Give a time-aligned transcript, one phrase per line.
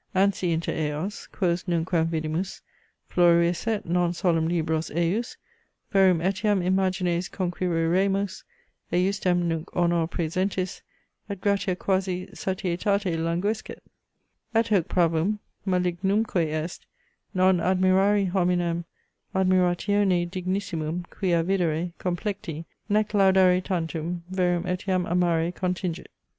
[0.15, 2.61] An si inter eos, quos nunquam vidimus,
[3.07, 5.37] floruisset, non solum libros ejus,
[5.91, 8.41] verum etiam imagines conquireremus,
[8.91, 10.81] ejusdem nunc honor prasentis,
[11.29, 13.77] et gratia quasi satietate languescet?
[14.55, 15.37] At hoc pravum,
[15.67, 16.83] malignumque est,
[17.35, 18.85] non admirari hominem
[19.35, 26.07] admiratione dignissimum, quia videre, complecti, nec laudare tantum, verum etiam amare contingit.